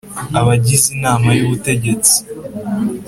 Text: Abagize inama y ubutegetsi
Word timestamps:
Abagize 0.39 0.85
inama 0.95 1.29
y 1.37 1.41
ubutegetsi 1.45 2.17